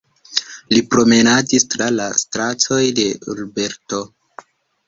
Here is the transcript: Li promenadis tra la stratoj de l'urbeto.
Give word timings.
Li 0.73 0.79
promenadis 0.93 1.67
tra 1.75 1.89
la 1.97 2.07
stratoj 2.23 2.81
de 3.01 3.07
l'urbeto. 3.29 4.05